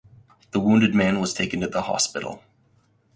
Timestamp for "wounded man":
0.59-1.19